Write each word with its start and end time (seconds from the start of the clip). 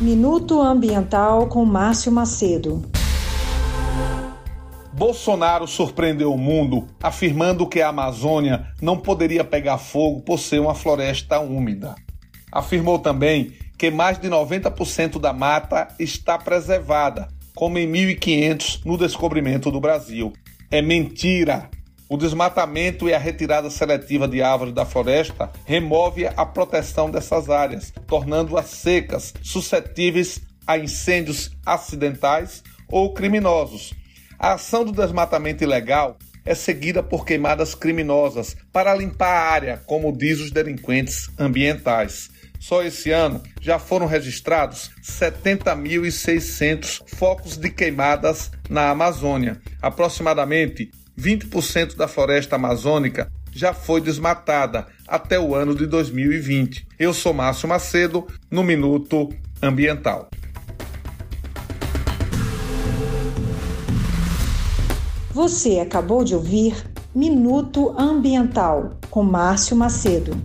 Minuto 0.00 0.62
Ambiental 0.62 1.48
com 1.48 1.64
Márcio 1.64 2.12
Macedo. 2.12 2.88
Bolsonaro 4.92 5.66
surpreendeu 5.66 6.32
o 6.32 6.38
mundo 6.38 6.86
afirmando 7.02 7.66
que 7.66 7.80
a 7.80 7.88
Amazônia 7.88 8.68
não 8.80 8.96
poderia 8.96 9.42
pegar 9.42 9.76
fogo 9.76 10.20
por 10.20 10.38
ser 10.38 10.60
uma 10.60 10.72
floresta 10.72 11.40
úmida. 11.40 11.96
Afirmou 12.52 13.00
também 13.00 13.54
que 13.76 13.90
mais 13.90 14.20
de 14.20 14.28
90% 14.28 15.18
da 15.18 15.32
mata 15.32 15.88
está 15.98 16.38
preservada, 16.38 17.26
como 17.52 17.76
em 17.76 17.88
1500 17.88 18.84
no 18.84 18.96
descobrimento 18.96 19.68
do 19.68 19.80
Brasil. 19.80 20.32
É 20.70 20.80
mentira! 20.80 21.68
O 22.08 22.16
desmatamento 22.16 23.06
e 23.06 23.12
a 23.12 23.18
retirada 23.18 23.68
seletiva 23.68 24.26
de 24.26 24.40
árvores 24.40 24.72
da 24.72 24.86
floresta 24.86 25.50
remove 25.66 26.26
a 26.26 26.46
proteção 26.46 27.10
dessas 27.10 27.50
áreas, 27.50 27.92
tornando-as 28.06 28.66
secas, 28.66 29.34
suscetíveis 29.42 30.40
a 30.66 30.78
incêndios 30.78 31.50
acidentais 31.66 32.62
ou 32.88 33.12
criminosos. 33.12 33.92
A 34.38 34.54
ação 34.54 34.84
do 34.84 34.92
desmatamento 34.92 35.62
ilegal 35.62 36.16
é 36.46 36.54
seguida 36.54 37.02
por 37.02 37.26
queimadas 37.26 37.74
criminosas 37.74 38.56
para 38.72 38.94
limpar 38.94 39.34
a 39.34 39.50
área, 39.50 39.82
como 39.84 40.16
diz 40.16 40.40
os 40.40 40.50
delinquentes 40.50 41.28
ambientais. 41.38 42.30
Só 42.58 42.82
esse 42.82 43.10
ano 43.10 43.42
já 43.60 43.78
foram 43.78 44.06
registrados 44.06 44.90
70.600 45.02 47.02
focos 47.16 47.58
de 47.58 47.70
queimadas 47.70 48.50
na 48.68 48.90
Amazônia. 48.90 49.60
Aproximadamente 49.80 50.90
20% 51.18 51.96
da 51.96 52.06
floresta 52.06 52.54
amazônica 52.54 53.28
já 53.52 53.74
foi 53.74 54.00
desmatada 54.00 54.86
até 55.06 55.38
o 55.38 55.54
ano 55.54 55.74
de 55.74 55.84
2020. 55.86 56.86
Eu 56.96 57.12
sou 57.12 57.34
Márcio 57.34 57.68
Macedo, 57.68 58.26
no 58.48 58.62
Minuto 58.62 59.28
Ambiental. 59.60 60.28
Você 65.32 65.80
acabou 65.80 66.22
de 66.22 66.34
ouvir 66.34 66.76
Minuto 67.12 67.94
Ambiental 67.98 68.92
com 69.10 69.24
Márcio 69.24 69.76
Macedo. 69.76 70.36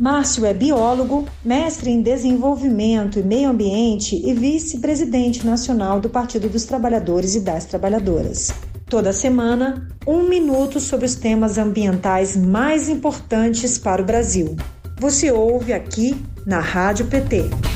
Márcio 0.00 0.46
é 0.46 0.54
biólogo, 0.54 1.26
mestre 1.44 1.90
em 1.90 2.00
desenvolvimento 2.00 3.18
e 3.18 3.22
meio 3.22 3.50
ambiente 3.50 4.16
e 4.16 4.32
vice-presidente 4.32 5.46
nacional 5.46 6.00
do 6.00 6.08
Partido 6.08 6.48
dos 6.48 6.64
Trabalhadores 6.64 7.34
e 7.34 7.40
das 7.40 7.66
Trabalhadoras. 7.66 8.71
Toda 8.92 9.10
semana, 9.10 9.88
um 10.06 10.28
minuto 10.28 10.78
sobre 10.78 11.06
os 11.06 11.14
temas 11.14 11.56
ambientais 11.56 12.36
mais 12.36 12.90
importantes 12.90 13.78
para 13.78 14.02
o 14.02 14.04
Brasil. 14.04 14.54
Você 15.00 15.32
ouve 15.32 15.72
aqui 15.72 16.14
na 16.44 16.60
Rádio 16.60 17.06
PT. 17.06 17.71